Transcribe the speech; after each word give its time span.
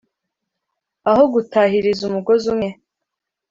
aho 1.09 1.23
gutahiriza 1.33 2.01
umugozi 2.09 2.45
umwe 2.53 2.69